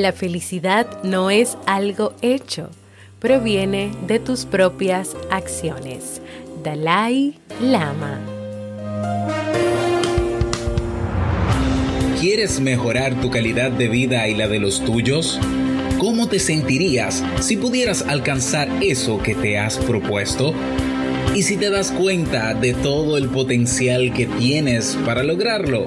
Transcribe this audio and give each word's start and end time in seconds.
La 0.00 0.12
felicidad 0.12 1.02
no 1.02 1.28
es 1.28 1.58
algo 1.66 2.14
hecho, 2.22 2.70
proviene 3.18 3.90
de 4.06 4.20
tus 4.20 4.44
propias 4.44 5.16
acciones. 5.28 6.22
Dalai 6.62 7.34
Lama. 7.60 8.20
¿Quieres 12.20 12.60
mejorar 12.60 13.20
tu 13.20 13.28
calidad 13.28 13.72
de 13.72 13.88
vida 13.88 14.28
y 14.28 14.36
la 14.36 14.46
de 14.46 14.60
los 14.60 14.84
tuyos? 14.84 15.40
¿Cómo 15.98 16.28
te 16.28 16.38
sentirías 16.38 17.24
si 17.40 17.56
pudieras 17.56 18.02
alcanzar 18.02 18.68
eso 18.80 19.20
que 19.20 19.34
te 19.34 19.58
has 19.58 19.78
propuesto? 19.78 20.54
¿Y 21.34 21.42
si 21.42 21.56
te 21.56 21.70
das 21.70 21.90
cuenta 21.90 22.54
de 22.54 22.72
todo 22.72 23.18
el 23.18 23.28
potencial 23.30 24.12
que 24.12 24.26
tienes 24.26 24.96
para 25.04 25.24
lograrlo? 25.24 25.86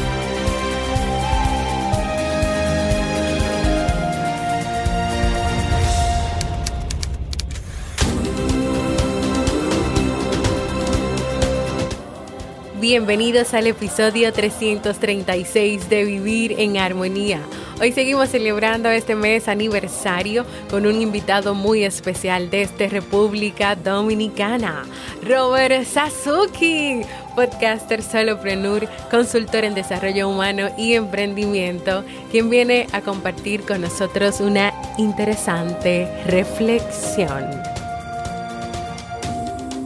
Bienvenidos 12.91 13.53
al 13.53 13.67
episodio 13.67 14.33
336 14.33 15.87
de 15.87 16.03
Vivir 16.03 16.59
en 16.59 16.75
Armonía. 16.75 17.39
Hoy 17.79 17.93
seguimos 17.93 18.27
celebrando 18.27 18.89
este 18.89 19.15
mes 19.15 19.47
aniversario 19.47 20.45
con 20.69 20.85
un 20.85 21.01
invitado 21.01 21.55
muy 21.55 21.85
especial 21.85 22.49
desde 22.49 22.89
República 22.89 23.77
Dominicana, 23.77 24.83
Robert 25.25 25.85
Sasuki, 25.85 27.03
podcaster 27.33 28.03
soloprenur, 28.03 28.85
consultor 29.09 29.63
en 29.63 29.73
desarrollo 29.73 30.27
humano 30.27 30.67
y 30.77 30.95
emprendimiento, 30.95 32.03
quien 32.29 32.49
viene 32.49 32.87
a 32.91 32.99
compartir 32.99 33.61
con 33.61 33.79
nosotros 33.79 34.41
una 34.41 34.73
interesante 34.97 36.09
reflexión. 36.25 37.45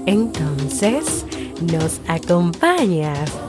Entonces, 0.08 1.24
nos 1.62 2.00
acompañas. 2.08 3.45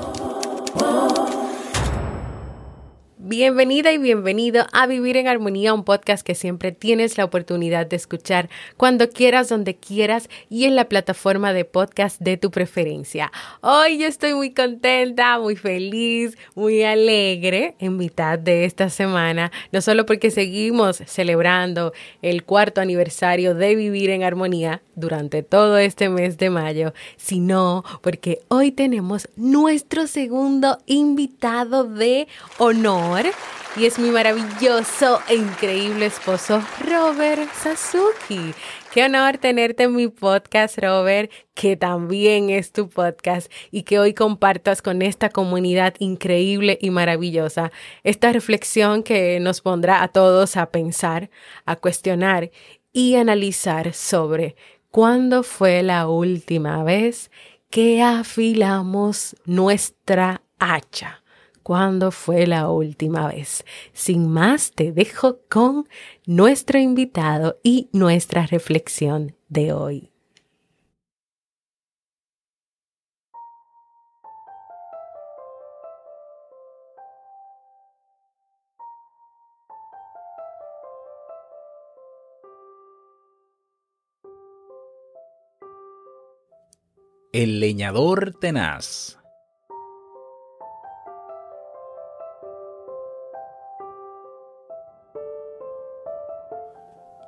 Bienvenida 3.38 3.92
y 3.92 3.98
bienvenido 3.98 4.64
a 4.72 4.86
Vivir 4.86 5.18
en 5.18 5.28
Armonía, 5.28 5.74
un 5.74 5.84
podcast 5.84 6.26
que 6.26 6.34
siempre 6.34 6.72
tienes 6.72 7.18
la 7.18 7.26
oportunidad 7.26 7.86
de 7.86 7.96
escuchar 7.96 8.48
cuando 8.78 9.10
quieras, 9.10 9.50
donde 9.50 9.76
quieras 9.76 10.30
y 10.48 10.64
en 10.64 10.74
la 10.74 10.88
plataforma 10.88 11.52
de 11.52 11.66
podcast 11.66 12.18
de 12.18 12.38
tu 12.38 12.50
preferencia. 12.50 13.30
Hoy 13.60 13.98
yo 13.98 14.06
estoy 14.06 14.32
muy 14.32 14.54
contenta, 14.54 15.38
muy 15.38 15.54
feliz, 15.54 16.38
muy 16.54 16.82
alegre 16.82 17.74
en 17.78 17.98
mitad 17.98 18.38
de 18.38 18.64
esta 18.64 18.88
semana, 18.88 19.52
no 19.70 19.82
solo 19.82 20.06
porque 20.06 20.30
seguimos 20.30 21.02
celebrando 21.04 21.92
el 22.22 22.42
cuarto 22.42 22.80
aniversario 22.80 23.54
de 23.54 23.74
Vivir 23.74 24.08
en 24.08 24.22
Armonía 24.22 24.80
durante 24.94 25.42
todo 25.42 25.76
este 25.76 26.08
mes 26.08 26.38
de 26.38 26.48
mayo, 26.48 26.94
sino 27.18 27.84
porque 28.00 28.38
hoy 28.48 28.72
tenemos 28.72 29.28
nuestro 29.36 30.06
segundo 30.06 30.78
invitado 30.86 31.84
de 31.84 32.28
honor 32.56 33.25
y 33.76 33.84
es 33.84 33.98
mi 33.98 34.10
maravilloso 34.10 35.20
e 35.28 35.34
increíble 35.34 36.06
esposo 36.06 36.62
Robert 36.80 37.52
Sasuki. 37.52 38.54
Qué 38.92 39.04
honor 39.04 39.36
tenerte 39.36 39.82
en 39.82 39.94
mi 39.94 40.08
podcast, 40.08 40.78
Robert, 40.78 41.30
que 41.52 41.76
también 41.76 42.48
es 42.48 42.72
tu 42.72 42.88
podcast 42.88 43.52
y 43.70 43.82
que 43.82 43.98
hoy 43.98 44.14
compartas 44.14 44.80
con 44.80 45.02
esta 45.02 45.28
comunidad 45.28 45.94
increíble 45.98 46.78
y 46.80 46.88
maravillosa 46.88 47.70
esta 48.02 48.32
reflexión 48.32 49.02
que 49.02 49.38
nos 49.40 49.60
pondrá 49.60 50.02
a 50.02 50.08
todos 50.08 50.56
a 50.56 50.70
pensar, 50.70 51.28
a 51.66 51.76
cuestionar 51.76 52.50
y 52.92 53.16
analizar 53.16 53.92
sobre 53.92 54.56
cuándo 54.90 55.42
fue 55.42 55.82
la 55.82 56.08
última 56.08 56.82
vez 56.82 57.30
que 57.68 58.02
afilamos 58.02 59.36
nuestra 59.44 60.40
hacha 60.58 61.22
cuándo 61.66 62.12
fue 62.12 62.46
la 62.46 62.70
última 62.70 63.26
vez. 63.26 63.64
Sin 63.92 64.30
más, 64.30 64.70
te 64.70 64.92
dejo 64.92 65.40
con 65.48 65.88
nuestro 66.24 66.78
invitado 66.78 67.58
y 67.64 67.88
nuestra 67.92 68.46
reflexión 68.46 69.34
de 69.48 69.72
hoy. 69.72 70.12
El 87.32 87.58
leñador 87.58 88.36
tenaz. 88.38 89.18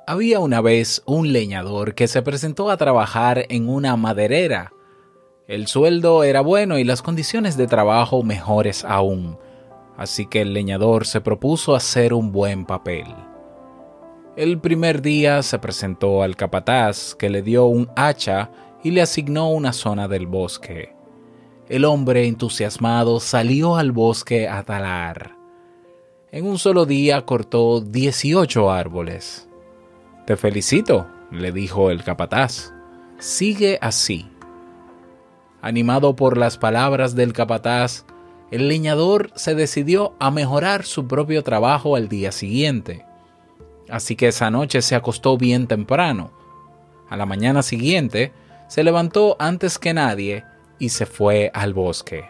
Había 0.09 0.39
una 0.39 0.59
vez 0.59 1.03
un 1.05 1.33
leñador 1.33 1.93
que 1.93 2.07
se 2.07 2.23
presentó 2.23 2.71
a 2.71 2.77
trabajar 2.77 3.45
en 3.49 3.69
una 3.69 3.95
maderera. 3.95 4.73
El 5.47 5.67
sueldo 5.67 6.23
era 6.23 6.41
bueno 6.41 6.79
y 6.79 6.83
las 6.83 7.03
condiciones 7.03 7.57
de 7.57 7.67
trabajo 7.67 8.23
mejores 8.23 8.83
aún, 8.83 9.37
así 9.97 10.25
que 10.25 10.41
el 10.41 10.55
leñador 10.55 11.05
se 11.05 11.21
propuso 11.21 11.75
hacer 11.75 12.15
un 12.15 12.31
buen 12.31 12.65
papel. 12.65 13.05
El 14.35 14.57
primer 14.57 15.03
día 15.03 15.43
se 15.43 15.59
presentó 15.59 16.23
al 16.23 16.35
capataz 16.35 17.13
que 17.13 17.29
le 17.29 17.43
dio 17.43 17.65
un 17.65 17.87
hacha 17.95 18.49
y 18.83 18.89
le 18.89 19.03
asignó 19.03 19.51
una 19.51 19.73
zona 19.73 20.07
del 20.07 20.25
bosque. 20.25 20.95
El 21.67 21.85
hombre 21.85 22.25
entusiasmado 22.25 23.19
salió 23.19 23.75
al 23.75 23.91
bosque 23.91 24.47
a 24.47 24.63
talar. 24.63 25.35
En 26.31 26.47
un 26.47 26.57
solo 26.57 26.87
día 26.87 27.27
cortó 27.27 27.81
18 27.81 28.71
árboles. 28.71 29.48
Te 30.29 30.37
felicito, 30.37 31.07
le 31.31 31.51
dijo 31.51 31.89
el 31.89 32.03
capataz. 32.03 32.71
Sigue 33.17 33.79
así. 33.81 34.29
Animado 35.59 36.15
por 36.15 36.37
las 36.37 36.59
palabras 36.59 37.15
del 37.15 37.33
capataz, 37.33 38.05
el 38.51 38.67
leñador 38.67 39.31
se 39.33 39.55
decidió 39.55 40.13
a 40.19 40.29
mejorar 40.29 40.85
su 40.85 41.07
propio 41.07 41.43
trabajo 41.43 41.95
al 41.95 42.09
día 42.09 42.31
siguiente. 42.31 43.03
Así 43.89 44.15
que 44.15 44.27
esa 44.27 44.51
noche 44.51 44.83
se 44.83 44.93
acostó 44.93 45.35
bien 45.35 45.65
temprano. 45.65 46.29
A 47.09 47.17
la 47.17 47.25
mañana 47.25 47.63
siguiente, 47.63 48.31
se 48.67 48.83
levantó 48.83 49.35
antes 49.39 49.79
que 49.79 49.95
nadie 49.95 50.43
y 50.77 50.89
se 50.89 51.07
fue 51.07 51.49
al 51.55 51.73
bosque. 51.73 52.29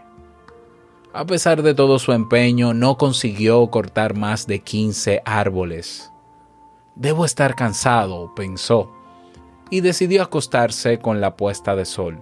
A 1.12 1.25
pesar 1.25 1.63
de 1.63 1.73
todo 1.73 2.00
su 2.00 2.13
empeño, 2.13 2.73
no 2.73 2.97
consiguió 2.97 3.69
cortar 3.69 4.13
más 4.15 4.47
de 4.47 4.59
15 4.59 5.21
árboles. 5.25 6.13
Debo 6.99 7.23
estar 7.23 7.55
cansado, 7.55 8.35
pensó, 8.35 8.91
y 9.69 9.79
decidió 9.79 10.21
acostarse 10.21 10.99
con 10.99 11.21
la 11.21 11.37
puesta 11.37 11.73
de 11.73 11.85
sol. 11.85 12.21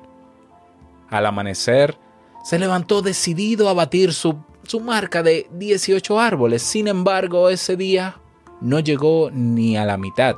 Al 1.09 1.25
amanecer, 1.25 1.97
se 2.44 2.59
levantó 2.59 3.01
decidido 3.01 3.69
a 3.69 3.74
batir 3.74 4.13
su, 4.13 4.38
su 4.68 4.79
marca 4.79 5.24
de 5.24 5.50
18 5.53 6.19
árboles. 6.19 6.62
Sin 6.62 6.88
embargo, 6.88 7.50
ese 7.50 7.75
día 7.75 8.19
no 8.62 8.79
llegó 8.79 9.31
ni 9.31 9.77
a 9.77 9.83
la 9.83 9.97
mitad. 9.97 10.35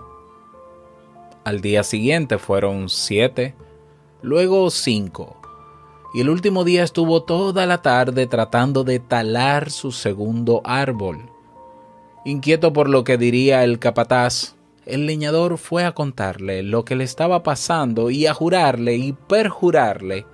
Al 1.44 1.60
día 1.60 1.84
siguiente 1.84 2.38
fueron 2.38 2.88
siete, 2.88 3.56
luego 4.22 4.70
cinco, 4.70 5.36
y 6.14 6.22
el 6.22 6.30
último 6.30 6.64
día 6.64 6.86
estuvo 6.86 7.24
toda 7.24 7.66
la 7.66 7.82
tarde 7.82 8.26
tratando 8.26 8.86
de 8.86 9.00
talar 9.00 9.70
su 9.70 9.92
segundo 9.92 10.62
árbol 10.64 11.29
Inquieto 12.26 12.74
por 12.74 12.90
lo 12.90 13.04
que 13.04 13.18
diría 13.18 13.64
el 13.64 13.80
capataz, 13.80 14.56
el 14.86 15.06
leñador 15.06 15.58
fue 15.58 15.86
a 15.86 15.94
contarle 15.94 16.64
lo 16.64 16.84
que 16.84 16.96
le 16.96 17.04
estaba 17.04 17.44
pasando 17.44 18.10
y 18.10 18.26
a 18.26 18.34
jurarle 18.34 18.96
y 18.96 19.14
perjurarle 19.14 20.26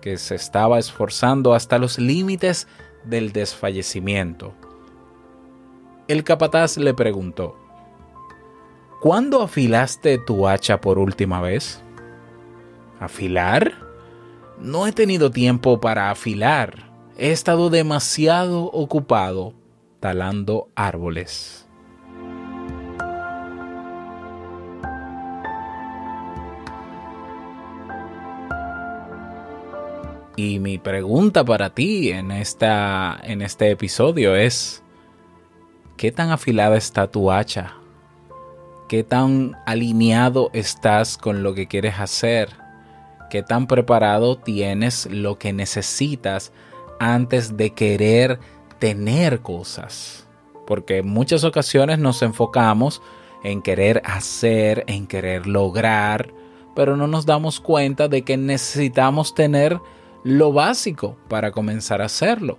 que 0.00 0.16
se 0.16 0.36
estaba 0.36 0.78
esforzando 0.78 1.54
hasta 1.54 1.78
los 1.78 1.98
límites 1.98 2.68
del 3.04 3.32
desfallecimiento. 3.32 4.54
El 6.06 6.22
capataz 6.22 6.76
le 6.76 6.94
preguntó, 6.94 7.56
¿Cuándo 9.00 9.42
afilaste 9.42 10.18
tu 10.18 10.48
hacha 10.48 10.80
por 10.80 10.98
última 10.98 11.40
vez? 11.40 11.82
¿Afilar? 13.00 13.74
No 14.60 14.86
he 14.86 14.92
tenido 14.92 15.30
tiempo 15.30 15.80
para 15.80 16.10
afilar. 16.10 16.90
He 17.16 17.30
estado 17.30 17.70
demasiado 17.70 18.64
ocupado 18.64 19.54
talando 20.00 20.68
árboles. 20.74 21.68
Y 30.36 30.60
mi 30.60 30.78
pregunta 30.78 31.44
para 31.44 31.70
ti 31.70 32.12
en, 32.12 32.30
esta, 32.30 33.18
en 33.24 33.42
este 33.42 33.72
episodio 33.72 34.36
es, 34.36 34.84
¿qué 35.96 36.12
tan 36.12 36.30
afilada 36.30 36.76
está 36.76 37.10
tu 37.10 37.32
hacha? 37.32 37.74
¿Qué 38.88 39.02
tan 39.02 39.56
alineado 39.66 40.50
estás 40.52 41.18
con 41.18 41.42
lo 41.42 41.54
que 41.54 41.66
quieres 41.66 41.98
hacer? 41.98 42.50
¿Qué 43.30 43.42
tan 43.42 43.66
preparado 43.66 44.38
tienes 44.38 45.06
lo 45.10 45.38
que 45.38 45.52
necesitas 45.52 46.52
antes 47.00 47.56
de 47.56 47.70
querer 47.70 48.38
tener 48.78 49.40
cosas? 49.40 50.26
Porque 50.66 50.98
en 50.98 51.08
muchas 51.08 51.44
ocasiones 51.44 51.98
nos 51.98 52.22
enfocamos 52.22 53.02
en 53.42 53.62
querer 53.62 54.02
hacer, 54.04 54.84
en 54.86 55.06
querer 55.06 55.46
lograr, 55.46 56.32
pero 56.74 56.96
no 56.96 57.06
nos 57.06 57.26
damos 57.26 57.60
cuenta 57.60 58.08
de 58.08 58.22
que 58.22 58.36
necesitamos 58.36 59.34
tener 59.34 59.78
lo 60.24 60.52
básico 60.52 61.16
para 61.28 61.52
comenzar 61.52 62.02
a 62.02 62.06
hacerlo. 62.06 62.58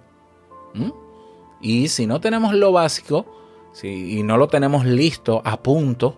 Y 1.61 1.87
si 1.89 2.07
no 2.07 2.19
tenemos 2.19 2.53
lo 2.53 2.71
básico 2.71 3.25
si, 3.71 4.17
y 4.17 4.23
no 4.23 4.37
lo 4.37 4.47
tenemos 4.47 4.85
listo 4.85 5.41
a 5.45 5.61
punto, 5.61 6.15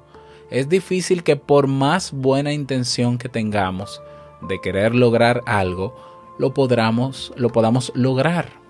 es 0.49 0.69
difícil 0.69 1.23
que 1.23 1.35
por 1.35 1.67
más 1.67 2.11
buena 2.11 2.53
intención 2.53 3.17
que 3.17 3.29
tengamos 3.29 4.01
de 4.41 4.59
querer 4.59 4.93
lograr 4.95 5.41
algo, 5.45 5.95
lo, 6.37 6.53
podamos, 6.53 7.33
lo 7.35 7.49
podamos 7.49 7.91
lograr. 7.95 8.60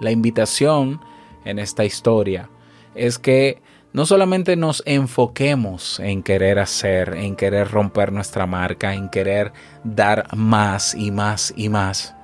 La 0.00 0.10
invitación 0.10 1.00
en 1.44 1.58
esta 1.58 1.84
historia 1.84 2.50
es 2.94 3.18
que 3.18 3.62
no 3.92 4.04
solamente 4.04 4.56
nos 4.56 4.82
enfoquemos 4.84 6.00
en 6.00 6.22
querer 6.22 6.58
hacer, 6.58 7.14
en 7.14 7.34
querer 7.34 7.70
romper 7.70 8.12
nuestra 8.12 8.46
marca, 8.46 8.92
en 8.92 9.08
querer 9.08 9.52
dar 9.84 10.36
más 10.36 10.94
y 10.94 11.10
más 11.10 11.54
y 11.56 11.70
más, 11.70 12.14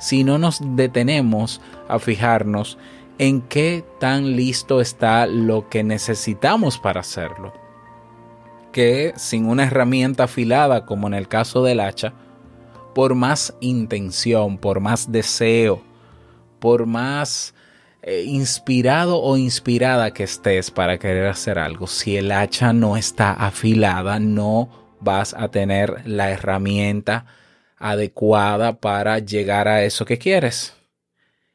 sino 0.00 0.38
nos 0.38 0.58
detenemos 0.74 1.60
a 1.88 2.00
fijarnos 2.00 2.76
en 3.18 3.40
qué 3.42 3.84
tan 4.00 4.34
listo 4.34 4.80
está 4.80 5.26
lo 5.26 5.68
que 5.68 5.84
necesitamos 5.84 6.78
para 6.78 7.00
hacerlo. 7.00 7.52
Que 8.72 9.12
sin 9.16 9.46
una 9.46 9.64
herramienta 9.64 10.24
afilada, 10.24 10.86
como 10.86 11.06
en 11.06 11.14
el 11.14 11.28
caso 11.28 11.62
del 11.62 11.78
hacha, 11.78 12.14
por 12.96 13.14
más 13.14 13.54
intención, 13.60 14.58
por 14.58 14.80
más 14.80 15.12
deseo, 15.12 15.82
por 16.62 16.86
más 16.86 17.54
eh, 18.02 18.22
inspirado 18.24 19.20
o 19.20 19.36
inspirada 19.36 20.12
que 20.12 20.22
estés 20.22 20.70
para 20.70 20.96
querer 20.96 21.26
hacer 21.26 21.58
algo, 21.58 21.88
si 21.88 22.16
el 22.16 22.30
hacha 22.30 22.72
no 22.72 22.96
está 22.96 23.32
afilada, 23.32 24.20
no 24.20 24.96
vas 25.00 25.34
a 25.34 25.48
tener 25.48 26.02
la 26.06 26.30
herramienta 26.30 27.26
adecuada 27.78 28.74
para 28.78 29.18
llegar 29.18 29.66
a 29.66 29.82
eso 29.82 30.04
que 30.04 30.18
quieres. 30.18 30.74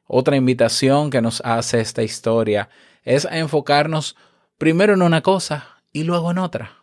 Otra 0.08 0.36
invitación 0.36 1.10
que 1.10 1.22
nos 1.22 1.40
hace 1.46 1.80
esta 1.80 2.04
historia 2.04 2.68
es 3.06 3.26
a 3.26 3.38
enfocarnos 3.38 4.18
primero 4.58 4.94
en 4.94 5.04
una 5.04 5.22
cosa 5.22 5.82
y 5.94 6.04
luego 6.04 6.32
en 6.32 6.40
otra. 6.40 6.77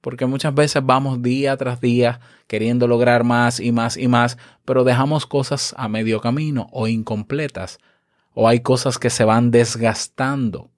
Porque 0.00 0.26
muchas 0.26 0.54
veces 0.54 0.82
vamos 0.84 1.22
día 1.22 1.56
tras 1.56 1.80
día 1.80 2.20
queriendo 2.46 2.86
lograr 2.86 3.24
más 3.24 3.60
y 3.60 3.72
más 3.72 3.96
y 3.96 4.08
más, 4.08 4.38
pero 4.64 4.84
dejamos 4.84 5.26
cosas 5.26 5.74
a 5.76 5.88
medio 5.88 6.20
camino 6.20 6.68
o 6.72 6.88
incompletas 6.88 7.78
o 8.34 8.48
hay 8.48 8.60
cosas 8.60 8.98
que 8.98 9.10
se 9.10 9.24
van 9.24 9.50
desgastando 9.50 10.70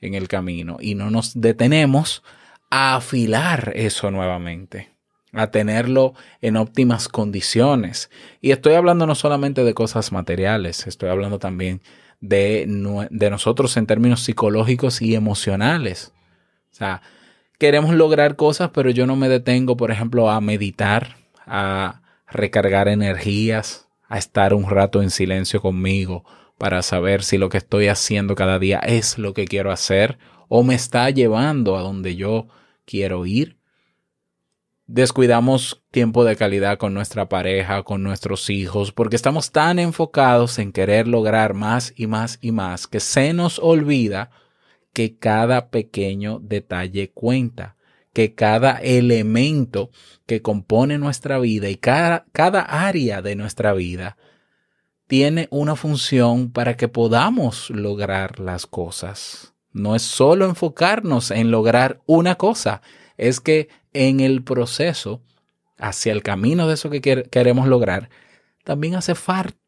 en 0.00 0.14
el 0.14 0.28
camino 0.28 0.78
y 0.80 0.94
no 0.94 1.10
nos 1.10 1.40
detenemos 1.40 2.22
a 2.70 2.96
afilar 2.96 3.72
eso 3.74 4.10
nuevamente, 4.10 4.90
a 5.32 5.48
tenerlo 5.48 6.14
en 6.40 6.56
óptimas 6.56 7.08
condiciones. 7.08 8.10
Y 8.40 8.50
estoy 8.50 8.74
hablando 8.74 9.06
no 9.06 9.14
solamente 9.14 9.64
de 9.64 9.74
cosas 9.74 10.12
materiales, 10.12 10.86
estoy 10.86 11.10
hablando 11.10 11.38
también 11.38 11.82
de, 12.20 12.66
de 13.10 13.30
nosotros 13.30 13.76
en 13.76 13.86
términos 13.86 14.22
psicológicos 14.22 15.02
y 15.02 15.14
emocionales. 15.14 16.12
O 16.72 16.74
sea, 16.74 17.02
queremos 17.62 17.94
lograr 17.94 18.34
cosas, 18.34 18.70
pero 18.74 18.90
yo 18.90 19.06
no 19.06 19.14
me 19.14 19.28
detengo, 19.28 19.76
por 19.76 19.92
ejemplo, 19.92 20.28
a 20.28 20.40
meditar, 20.40 21.14
a 21.46 22.02
recargar 22.26 22.88
energías, 22.88 23.86
a 24.08 24.18
estar 24.18 24.52
un 24.52 24.68
rato 24.68 25.00
en 25.00 25.10
silencio 25.10 25.62
conmigo, 25.62 26.24
para 26.58 26.82
saber 26.82 27.22
si 27.22 27.38
lo 27.38 27.50
que 27.50 27.58
estoy 27.58 27.86
haciendo 27.86 28.34
cada 28.34 28.58
día 28.58 28.80
es 28.80 29.16
lo 29.16 29.32
que 29.32 29.44
quiero 29.44 29.70
hacer 29.70 30.18
o 30.48 30.64
me 30.64 30.74
está 30.74 31.08
llevando 31.10 31.76
a 31.76 31.82
donde 31.82 32.16
yo 32.16 32.48
quiero 32.84 33.26
ir. 33.26 33.58
Descuidamos 34.88 35.84
tiempo 35.92 36.24
de 36.24 36.34
calidad 36.34 36.78
con 36.78 36.94
nuestra 36.94 37.28
pareja, 37.28 37.84
con 37.84 38.02
nuestros 38.02 38.50
hijos, 38.50 38.90
porque 38.90 39.14
estamos 39.14 39.52
tan 39.52 39.78
enfocados 39.78 40.58
en 40.58 40.72
querer 40.72 41.06
lograr 41.06 41.54
más 41.54 41.94
y 41.94 42.08
más 42.08 42.40
y 42.42 42.50
más 42.50 42.88
que 42.88 42.98
se 42.98 43.32
nos 43.32 43.60
olvida 43.60 44.32
que 44.92 45.16
cada 45.16 45.70
pequeño 45.70 46.38
detalle 46.40 47.10
cuenta, 47.10 47.76
que 48.12 48.34
cada 48.34 48.78
elemento 48.78 49.90
que 50.26 50.42
compone 50.42 50.98
nuestra 50.98 51.38
vida 51.38 51.70
y 51.70 51.76
cada, 51.76 52.26
cada 52.32 52.60
área 52.60 53.22
de 53.22 53.36
nuestra 53.36 53.72
vida 53.72 54.16
tiene 55.06 55.48
una 55.50 55.76
función 55.76 56.50
para 56.50 56.76
que 56.76 56.88
podamos 56.88 57.70
lograr 57.70 58.40
las 58.40 58.66
cosas. 58.66 59.54
No 59.72 59.94
es 59.94 60.02
solo 60.02 60.44
enfocarnos 60.46 61.30
en 61.30 61.50
lograr 61.50 62.00
una 62.06 62.34
cosa, 62.34 62.82
es 63.16 63.40
que 63.40 63.68
en 63.92 64.20
el 64.20 64.42
proceso 64.42 65.22
hacia 65.78 66.12
el 66.12 66.22
camino 66.22 66.68
de 66.68 66.74
eso 66.74 66.90
que 66.90 67.00
queremos 67.00 67.66
lograr, 67.66 68.08
también 68.64 68.94
hace, 68.94 69.14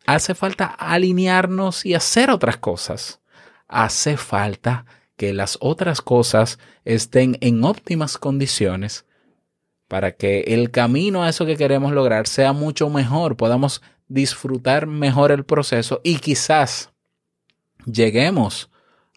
hace 0.06 0.34
falta 0.34 0.66
alinearnos 0.66 1.84
y 1.84 1.94
hacer 1.94 2.30
otras 2.30 2.56
cosas. 2.58 3.20
Hace 3.66 4.16
falta 4.16 4.86
que 5.16 5.32
las 5.32 5.58
otras 5.60 6.00
cosas 6.00 6.58
estén 6.84 7.38
en 7.40 7.64
óptimas 7.64 8.18
condiciones 8.18 9.06
para 9.88 10.12
que 10.12 10.40
el 10.48 10.70
camino 10.70 11.22
a 11.22 11.28
eso 11.28 11.46
que 11.46 11.56
queremos 11.56 11.92
lograr 11.92 12.26
sea 12.26 12.52
mucho 12.52 12.90
mejor, 12.90 13.36
podamos 13.36 13.82
disfrutar 14.08 14.86
mejor 14.86 15.30
el 15.30 15.44
proceso 15.44 16.00
y 16.02 16.16
quizás 16.16 16.92
lleguemos 17.86 18.70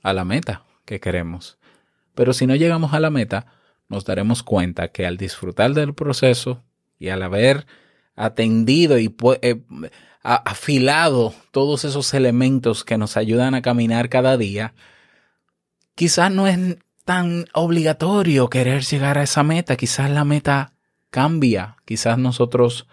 a 0.04 0.14
la 0.14 0.26
meta 0.26 0.66
que 0.86 1.00
queremos. 1.00 1.58
Pero 2.14 2.34
si 2.34 2.48
no 2.48 2.56
llegamos 2.56 2.94
a 2.94 3.00
la 3.00 3.10
meta, 3.10 3.46
nos 3.90 4.06
daremos 4.06 4.44
cuenta 4.44 4.90
que 4.90 5.06
al 5.06 5.18
disfrutar 5.18 5.74
del 5.74 5.94
proceso 5.94 6.64
y 7.00 7.10
al 7.10 7.24
haber 7.24 7.66
atendido 8.16 8.98
y 9.00 9.16
eh, 9.42 9.62
afilado 10.24 11.34
todos 11.52 11.86
esos 11.86 12.14
elementos 12.14 12.84
que 12.84 12.98
nos 12.98 13.18
ayudan 13.18 13.56
a 13.56 13.62
caminar 13.62 14.10
cada 14.10 14.36
día, 14.38 14.74
quizás 15.98 16.32
no 16.32 16.46
es 16.46 16.78
tan 17.06 17.48
obligatorio 17.54 18.50
querer 18.50 18.84
llegar 18.84 19.18
a 19.18 19.24
esa 19.24 19.42
meta, 19.42 19.78
quizás 19.78 20.12
la 20.12 20.24
meta 20.24 20.74
cambia, 21.10 21.78
quizás 21.86 22.20
nosotros 22.20 22.88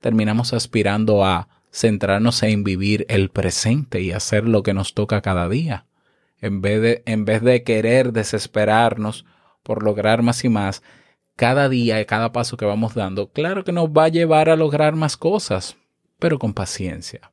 terminamos 0.00 0.54
aspirando 0.54 1.22
a 1.22 1.48
centrarnos 1.70 2.42
en 2.42 2.64
vivir 2.64 3.04
el 3.10 3.28
presente 3.28 4.00
y 4.00 4.12
hacer 4.12 4.48
lo 4.48 4.62
que 4.62 4.72
nos 4.72 4.94
toca 4.94 5.20
cada 5.20 5.50
día. 5.50 5.84
En 6.40 6.62
vez 6.62 6.80
de, 6.80 7.02
en 7.04 7.26
vez 7.26 7.42
de 7.42 7.62
querer 7.62 8.14
desesperarnos 8.14 9.26
por 9.62 9.82
lograr 9.82 10.22
más 10.22 10.42
y 10.42 10.48
más, 10.48 10.82
cada 11.36 11.68
día 11.68 12.00
y 12.00 12.06
cada 12.06 12.32
paso 12.32 12.56
que 12.56 12.64
vamos 12.64 12.94
dando, 12.94 13.30
claro 13.30 13.64
que 13.64 13.72
nos 13.72 13.90
va 13.90 14.04
a 14.04 14.08
llevar 14.08 14.48
a 14.48 14.56
lograr 14.56 14.96
más 14.96 15.18
cosas, 15.18 15.76
pero 16.18 16.38
con 16.38 16.54
paciencia. 16.54 17.32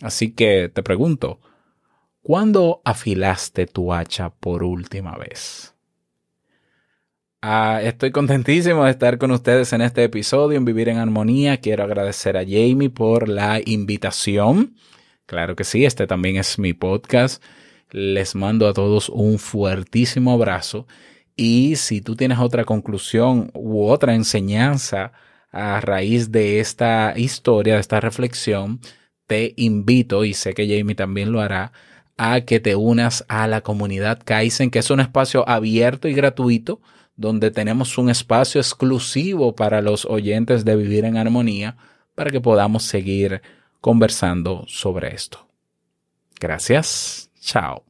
Así 0.00 0.32
que 0.32 0.70
te 0.72 0.82
pregunto, 0.82 1.40
¿cuándo 2.22 2.80
afilaste 2.84 3.66
tu 3.66 3.92
hacha 3.92 4.30
por 4.30 4.62
última 4.62 5.16
vez? 5.16 5.74
Ah, 7.42 7.80
estoy 7.82 8.10
contentísimo 8.10 8.84
de 8.84 8.90
estar 8.90 9.16
con 9.18 9.30
ustedes 9.30 9.72
en 9.72 9.80
este 9.80 10.04
episodio 10.04 10.58
en 10.58 10.64
Vivir 10.64 10.90
en 10.90 10.98
Armonía. 10.98 11.56
Quiero 11.58 11.84
agradecer 11.84 12.36
a 12.36 12.44
Jamie 12.44 12.90
por 12.90 13.28
la 13.28 13.60
invitación. 13.64 14.74
Claro 15.24 15.56
que 15.56 15.64
sí, 15.64 15.84
este 15.84 16.06
también 16.06 16.36
es 16.36 16.58
mi 16.58 16.74
podcast. 16.74 17.42
Les 17.90 18.34
mando 18.34 18.68
a 18.68 18.74
todos 18.74 19.08
un 19.08 19.38
fuertísimo 19.38 20.32
abrazo 20.32 20.86
y 21.34 21.76
si 21.76 22.02
tú 22.02 22.16
tienes 22.16 22.38
otra 22.38 22.66
conclusión 22.66 23.50
u 23.54 23.86
otra 23.86 24.14
enseñanza 24.14 25.12
a 25.50 25.80
raíz 25.80 26.30
de 26.30 26.60
esta 26.60 27.14
historia, 27.16 27.74
de 27.74 27.80
esta 27.80 27.98
reflexión, 27.98 28.80
te 29.26 29.54
invito, 29.56 30.24
y 30.26 30.34
sé 30.34 30.52
que 30.52 30.68
Jamie 30.68 30.94
también 30.94 31.32
lo 31.32 31.40
hará, 31.40 31.72
a 32.20 32.42
que 32.42 32.60
te 32.60 32.76
unas 32.76 33.24
a 33.28 33.46
la 33.46 33.62
comunidad 33.62 34.20
Kaizen, 34.22 34.70
que 34.70 34.80
es 34.80 34.90
un 34.90 35.00
espacio 35.00 35.48
abierto 35.48 36.06
y 36.06 36.12
gratuito, 36.12 36.80
donde 37.16 37.50
tenemos 37.50 37.96
un 37.96 38.10
espacio 38.10 38.60
exclusivo 38.60 39.56
para 39.56 39.80
los 39.80 40.04
oyentes 40.04 40.66
de 40.66 40.76
Vivir 40.76 41.06
en 41.06 41.16
Armonía, 41.16 41.78
para 42.14 42.30
que 42.30 42.40
podamos 42.40 42.82
seguir 42.82 43.40
conversando 43.80 44.64
sobre 44.66 45.14
esto. 45.14 45.48
Gracias. 46.38 47.30
Chao. 47.40 47.89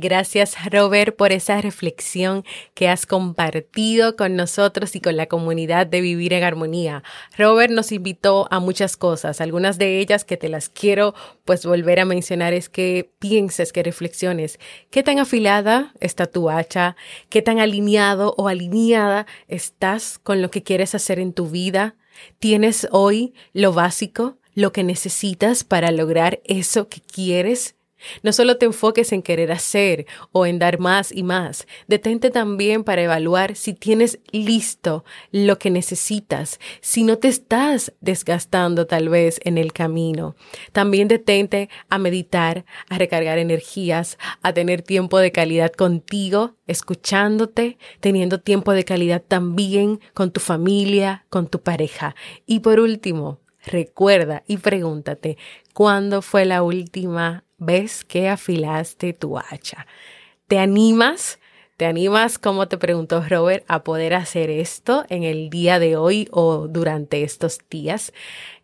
Gracias 0.00 0.54
Robert 0.70 1.16
por 1.16 1.32
esa 1.32 1.60
reflexión 1.60 2.44
que 2.74 2.88
has 2.88 3.04
compartido 3.04 4.14
con 4.14 4.36
nosotros 4.36 4.94
y 4.94 5.00
con 5.00 5.16
la 5.16 5.26
comunidad 5.26 5.88
de 5.88 6.00
Vivir 6.00 6.34
en 6.34 6.44
Armonía. 6.44 7.02
Robert 7.36 7.72
nos 7.72 7.90
invitó 7.90 8.46
a 8.52 8.60
muchas 8.60 8.96
cosas, 8.96 9.40
algunas 9.40 9.76
de 9.76 9.98
ellas 9.98 10.24
que 10.24 10.36
te 10.36 10.48
las 10.48 10.68
quiero 10.68 11.16
pues 11.44 11.66
volver 11.66 11.98
a 11.98 12.04
mencionar 12.04 12.52
es 12.52 12.68
que 12.68 13.10
pienses, 13.18 13.72
que 13.72 13.82
reflexiones, 13.82 14.60
qué 14.90 15.02
tan 15.02 15.18
afilada 15.18 15.92
está 15.98 16.26
tu 16.26 16.48
hacha, 16.48 16.94
qué 17.28 17.42
tan 17.42 17.58
alineado 17.58 18.36
o 18.38 18.46
alineada 18.46 19.26
estás 19.48 20.20
con 20.20 20.42
lo 20.42 20.48
que 20.52 20.62
quieres 20.62 20.94
hacer 20.94 21.18
en 21.18 21.32
tu 21.32 21.48
vida. 21.48 21.96
¿Tienes 22.38 22.86
hoy 22.92 23.34
lo 23.52 23.72
básico, 23.72 24.38
lo 24.54 24.70
que 24.70 24.84
necesitas 24.84 25.64
para 25.64 25.90
lograr 25.90 26.40
eso 26.44 26.88
que 26.88 27.00
quieres? 27.00 27.74
No 28.22 28.32
solo 28.32 28.56
te 28.56 28.66
enfoques 28.66 29.12
en 29.12 29.22
querer 29.22 29.52
hacer 29.52 30.06
o 30.32 30.46
en 30.46 30.58
dar 30.58 30.78
más 30.78 31.12
y 31.12 31.22
más, 31.22 31.66
detente 31.86 32.30
también 32.30 32.84
para 32.84 33.02
evaluar 33.02 33.56
si 33.56 33.74
tienes 33.74 34.18
listo 34.30 35.04
lo 35.32 35.58
que 35.58 35.70
necesitas, 35.70 36.60
si 36.80 37.02
no 37.02 37.18
te 37.18 37.28
estás 37.28 37.92
desgastando 38.00 38.86
tal 38.86 39.08
vez 39.08 39.40
en 39.44 39.58
el 39.58 39.72
camino. 39.72 40.36
También 40.72 41.08
detente 41.08 41.68
a 41.88 41.98
meditar, 41.98 42.64
a 42.88 42.98
recargar 42.98 43.38
energías, 43.38 44.18
a 44.42 44.52
tener 44.52 44.82
tiempo 44.82 45.18
de 45.18 45.32
calidad 45.32 45.72
contigo, 45.72 46.54
escuchándote, 46.66 47.78
teniendo 48.00 48.40
tiempo 48.40 48.72
de 48.72 48.84
calidad 48.84 49.22
también 49.26 50.00
con 50.14 50.30
tu 50.30 50.40
familia, 50.40 51.24
con 51.30 51.48
tu 51.48 51.60
pareja. 51.60 52.14
Y 52.46 52.60
por 52.60 52.80
último, 52.80 53.40
recuerda 53.64 54.42
y 54.46 54.58
pregúntate, 54.58 55.36
¿cuándo 55.72 56.22
fue 56.22 56.44
la 56.44 56.62
última 56.62 57.44
ves 57.58 58.04
que 58.04 58.28
afilaste 58.28 59.12
tu 59.12 59.38
hacha. 59.38 59.86
¿Te 60.46 60.58
animas? 60.58 61.38
¿Te 61.76 61.86
animas, 61.86 62.40
como 62.40 62.66
te 62.66 62.76
preguntó 62.76 63.22
Robert, 63.22 63.64
a 63.68 63.84
poder 63.84 64.14
hacer 64.14 64.50
esto 64.50 65.04
en 65.10 65.22
el 65.22 65.48
día 65.48 65.78
de 65.78 65.96
hoy 65.96 66.28
o 66.32 66.66
durante 66.66 67.22
estos 67.22 67.60
días? 67.70 68.12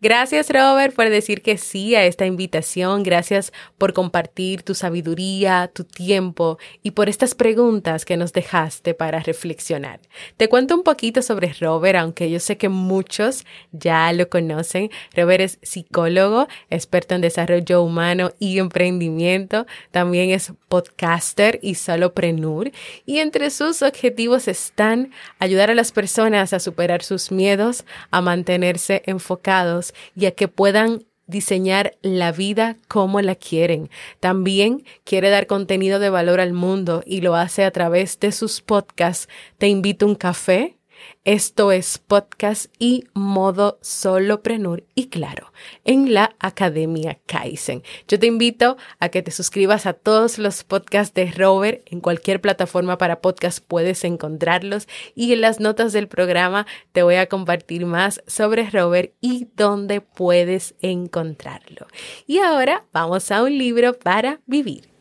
Gracias, 0.05 0.51
Robert, 0.51 0.95
por 0.95 1.09
decir 1.09 1.41
que 1.41 1.57
sí 1.57 1.95
a 1.95 2.05
esta 2.05 2.27
invitación. 2.27 3.05
Gracias 3.05 3.55
por 3.79 3.95
compartir 3.95 4.63
tu 4.63 4.75
sabiduría, 4.75 5.71
tu 5.73 5.85
tiempo 5.85 6.59
y 6.83 6.91
por 6.91 7.09
estas 7.09 7.35
preguntas 7.35 8.05
que 8.05 8.19
nos 8.19 8.35
dejaste 8.35 8.93
para 8.93 9.21
reflexionar. 9.21 10.01
Te 10.37 10.51
cuento 10.51 10.75
un 10.75 10.83
poquito 10.83 11.23
sobre 11.23 11.55
Robert, 11.59 11.97
aunque 11.97 12.31
yo 12.31 12.39
sé 12.39 12.59
que 12.59 12.69
muchos 12.69 13.47
ya 13.73 14.13
lo 14.13 14.29
conocen. 14.29 14.91
Robert 15.17 15.41
es 15.41 15.59
psicólogo, 15.63 16.49
experto 16.69 17.15
en 17.15 17.23
desarrollo 17.23 17.83
humano 17.83 18.33
y 18.39 18.59
emprendimiento. 18.59 19.65
También 19.91 20.29
es 20.29 20.53
podcaster 20.69 21.59
y 21.63 21.77
soloprenur. 21.77 22.73
Y 23.07 23.21
entre 23.21 23.49
sus 23.49 23.81
objetivos 23.81 24.49
están 24.49 25.13
ayudar 25.39 25.71
a 25.71 25.75
las 25.75 25.93
personas 25.93 26.53
a 26.53 26.61
superar 26.61 27.03
sus 27.03 27.33
miedos, 27.33 27.87
a 28.11 28.21
mantenerse 28.21 29.03
enfocados 29.07 29.94
y 30.15 30.27
a 30.27 30.33
que 30.33 30.49
puedan 30.49 31.05
diseñar 31.27 31.97
la 32.03 32.33
vida 32.33 32.77
como 32.89 33.21
la 33.21 33.35
quieren. 33.35 33.91
También 34.21 34.85
quiere 35.05 35.31
dar 35.31 35.47
contenido 35.47 35.99
de 35.99 36.11
valor 36.11 36.41
al 36.41 36.53
mundo 36.53 37.03
y 37.07 37.21
lo 37.21 37.35
hace 37.35 37.65
a 37.65 37.71
través 37.71 38.21
de 38.21 38.33
sus 38.33 38.61
podcasts. 38.61 39.29
Te 39.59 39.69
invito 39.69 40.07
a 40.07 40.09
un 40.09 40.15
café 40.15 40.77
esto 41.25 41.73
es 41.73 41.99
podcast 41.99 42.67
y 42.79 43.05
modo 43.15 43.79
soloprenur 43.81 44.85
y 44.95 45.09
claro, 45.09 45.53
en 45.85 46.13
la 46.13 46.37
Academia 46.39 47.19
Kaizen. 47.27 47.83
Yo 48.09 48.19
te 48.19 48.27
invito 48.27 48.77
a 49.01 49.09
que 49.09 49.23
te 49.23 49.31
suscribas 49.31 49.87
a 49.87 49.95
todos 49.95 50.39
los 50.39 50.65
podcasts 50.65 51.15
de 51.15 51.31
Robert. 51.31 51.83
En 51.91 52.01
cualquier 52.01 52.41
plataforma 52.41 52.99
para 52.99 53.21
podcast 53.21 53.65
puedes 53.67 54.05
encontrarlos 54.05 54.87
y 55.15 55.33
en 55.33 55.41
las 55.41 55.61
notas 55.61 55.93
del 55.93 56.09
programa 56.09 56.67
te 56.93 57.03
voy 57.03 57.17
a 57.17 57.27
compartir 57.27 57.87
más 57.87 58.23
sobre 58.27 58.69
Robert 58.71 59.13
y 59.21 59.49
dónde 59.57 60.01
puedes 60.01 60.75
encontrarlo. 60.81 61.87
Y 62.27 62.39
ahora 62.39 62.85
vamos 62.93 63.31
a 63.31 63.43
un 63.43 63.57
libro 63.57 63.95
para 63.95 64.41
vivir. 64.47 64.94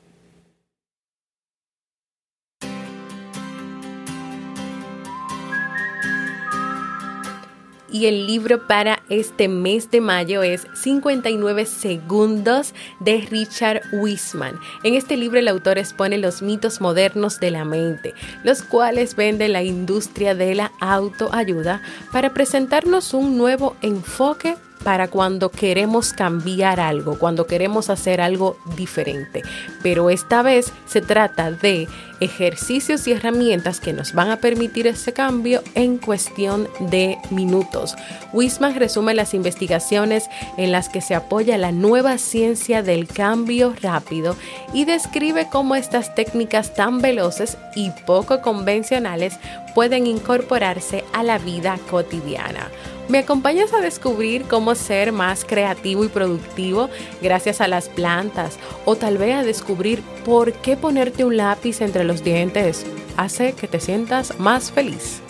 Y 7.94 8.08
el 8.08 8.26
libro 8.26 8.68
para 8.68 9.02
este 9.08 9.48
mes 9.48 9.90
de 9.92 10.02
mayo 10.02 10.42
es 10.42 10.68
59 10.74 11.66
segundos 11.66 12.74
de 13.00 13.22
Richard 13.30 13.84
Wiseman. 13.94 14.60
En 14.84 14.96
este 14.96 15.16
libro 15.16 15.40
el 15.40 15.48
autor 15.48 15.78
expone 15.78 16.18
los 16.18 16.42
mitos 16.42 16.82
modernos 16.82 17.40
de 17.40 17.52
la 17.52 17.64
mente, 17.64 18.16
los 18.44 18.64
cuales 18.64 19.16
vende 19.16 19.48
la 19.48 19.64
industria 19.64 20.34
de 20.34 20.56
la 20.56 20.72
autoayuda 20.82 21.82
para 22.12 22.34
presentarnos 22.34 23.14
un 23.14 23.38
nuevo 23.38 23.78
enfoque 23.82 24.56
para 24.84 25.08
cuando 25.08 25.50
queremos 25.50 26.14
cambiar 26.14 26.80
algo, 26.80 27.18
cuando 27.18 27.48
queremos 27.48 27.90
hacer 27.90 28.22
algo 28.22 28.58
diferente. 28.76 29.42
Pero 29.82 30.10
esta 30.10 30.42
vez 30.42 30.72
se 30.86 31.02
trata 31.02 31.52
de 31.52 31.88
ejercicios 32.20 33.08
y 33.08 33.12
herramientas 33.12 33.80
que 33.80 33.94
nos 33.94 34.14
van 34.14 34.32
a 34.32 34.38
permitir 34.38 34.88
ese 34.88 35.14
cambio 35.14 35.62
en 35.76 35.98
cuestión 35.98 36.70
de 36.80 37.18
minutos. 37.32 37.96
Wisman 38.32 38.76
resume 38.76 39.14
las 39.14 39.34
investigaciones 39.34 40.30
en 40.58 40.72
las 40.72 40.90
que 40.90 41.02
se 41.02 41.16
apoya 41.16 41.58
la 41.58 41.72
nueva 41.72 42.18
ciencia 42.18 42.82
del 42.82 43.08
cambio 43.08 43.76
rápido 43.82 44.36
y 44.74 44.86
describe 44.86 45.48
cómo 45.52 45.76
estas 45.76 46.16
técnicas 46.16 46.74
tan 46.76 47.02
veloces 47.02 47.58
y 47.76 47.92
poco 48.06 48.42
convencionales 48.42 49.38
pueden 49.76 50.08
incorporarse 50.08 51.04
a 51.14 51.24
la 51.24 51.40
vida 51.40 51.78
cotidiana. 51.90 52.70
¿Me 53.10 53.20
acompañas 53.20 53.74
a 53.74 53.82
descubrir 53.82 54.44
cómo 54.44 54.76
ser 54.76 55.12
más 55.12 55.44
creativo 55.44 56.06
y 56.06 56.08
productivo 56.08 56.90
gracias 57.22 57.60
a 57.60 57.68
las 57.68 57.90
plantas? 57.90 58.58
O 58.86 58.96
tal 58.96 59.18
vez 59.18 59.36
a 59.36 59.44
descubrir 59.44 60.02
por 60.26 60.54
qué 60.54 60.78
ponerte 60.78 61.26
un 61.26 61.36
lápiz 61.36 61.82
entre 61.82 62.06
los 62.06 62.24
dientes 62.24 62.86
hace 63.18 63.54
que 63.54 63.68
te 63.68 63.82
sientas 63.82 64.40
más 64.40 64.72
feliz. 64.72 65.22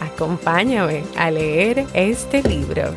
Acompáñame 0.00 1.02
a 1.16 1.30
leer 1.30 1.86
este 1.92 2.42
libro. 2.42 2.94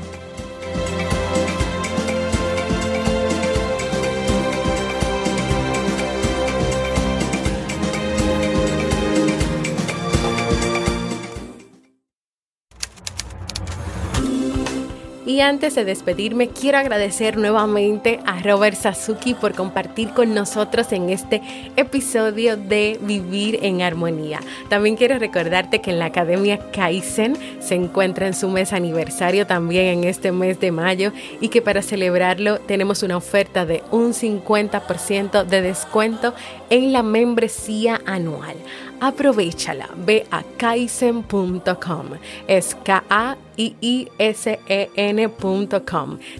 Y 15.34 15.42
antes 15.42 15.74
de 15.74 15.84
despedirme, 15.84 16.50
quiero 16.50 16.78
agradecer 16.78 17.38
nuevamente 17.38 18.20
a 18.24 18.40
Robert 18.44 18.78
Sasuki 18.78 19.34
por 19.34 19.56
compartir 19.56 20.10
con 20.10 20.36
nosotros 20.36 20.92
en 20.92 21.10
este 21.10 21.42
episodio 21.76 22.56
de 22.56 23.00
Vivir 23.02 23.58
en 23.64 23.82
Armonía. 23.82 24.42
También 24.70 24.96
quiero 24.96 25.18
recordarte 25.18 25.82
que 25.82 25.90
en 25.90 25.98
la 25.98 26.06
Academia 26.06 26.60
Kaizen 26.72 27.36
se 27.60 27.74
encuentra 27.74 28.28
en 28.28 28.36
su 28.36 28.48
mes 28.48 28.74
aniversario 28.74 29.48
también 29.48 29.88
en 29.88 30.04
este 30.04 30.32
mes 30.32 30.60
de 30.60 30.72
mayo 30.72 31.12
y 31.42 31.48
que 31.48 31.64
para 31.64 31.82
celebrarlo 31.82 32.60
tenemos 32.60 33.02
una 33.02 33.18
oferta 33.18 33.66
de 33.66 33.82
un 33.90 34.14
50% 34.14 35.46
de 35.46 35.62
descuento 35.64 36.36
en 36.70 36.94
la 36.94 37.02
membresía 37.02 38.00
anual. 38.06 38.56
Aprovechala, 39.00 39.90
ve 40.06 40.26
a 40.32 40.44
kaizen.com. 40.58 42.06
Es 42.48 42.76
K-A-I-I-S-E-N.com. 42.84 43.40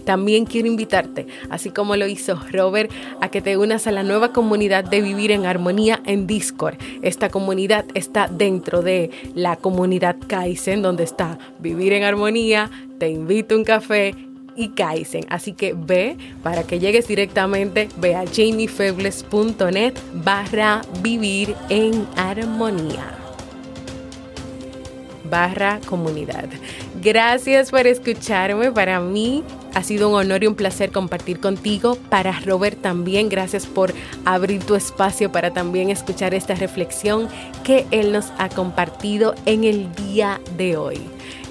También 0.04 0.44
quiero 0.46 0.68
invitarte, 0.68 1.26
así 1.50 1.70
como 1.70 1.96
lo 1.96 2.06
hizo 2.06 2.40
Robert, 2.50 2.90
a 3.20 3.28
que 3.30 3.40
te 3.40 3.56
unas 3.56 3.86
a 3.86 3.92
la 3.92 4.02
nueva 4.02 4.32
comunidad 4.32 4.84
de 4.84 5.00
Vivir 5.00 5.30
en 5.30 5.46
Armonía 5.46 6.00
en 6.06 6.26
Discord. 6.26 6.76
Esta 7.02 7.28
comunidad 7.30 7.84
está 7.94 8.28
dentro 8.28 8.82
de 8.82 9.10
la 9.34 9.56
comunidad 9.56 10.16
Kaizen, 10.26 10.82
donde 10.82 11.04
está 11.04 11.38
Vivir 11.58 11.92
en 11.92 12.04
Armonía, 12.04 12.70
te 12.98 13.08
invito 13.10 13.54
a 13.54 13.58
un 13.58 13.64
café 13.64 14.14
y 14.56 14.68
Kaizen. 14.70 15.24
Así 15.28 15.52
que 15.52 15.74
ve 15.76 16.16
para 16.42 16.64
que 16.64 16.78
llegues 16.78 17.08
directamente, 17.08 17.88
ve 17.96 18.14
a 18.14 18.24
jamiefebles.net 18.26 19.94
barra 20.12 20.82
vivir 21.02 21.54
en 21.68 22.06
armonía 22.16 23.24
barra 25.34 25.80
comunidad. 25.86 26.44
Gracias 27.02 27.70
por 27.70 27.86
escucharme. 27.86 28.70
Para 28.70 29.00
mí 29.00 29.42
ha 29.74 29.82
sido 29.82 30.08
un 30.08 30.14
honor 30.14 30.44
y 30.44 30.46
un 30.46 30.54
placer 30.54 30.92
compartir 30.92 31.40
contigo. 31.40 31.98
Para 32.08 32.38
Robert 32.40 32.80
también, 32.80 33.28
gracias 33.28 33.66
por 33.66 33.92
abrir 34.24 34.62
tu 34.62 34.76
espacio 34.76 35.32
para 35.32 35.50
también 35.52 35.90
escuchar 35.90 36.34
esta 36.34 36.54
reflexión 36.54 37.28
que 37.64 37.84
él 37.90 38.12
nos 38.12 38.26
ha 38.38 38.48
compartido 38.48 39.34
en 39.44 39.64
el 39.64 39.92
día 39.96 40.40
de 40.56 40.76
hoy. 40.76 41.13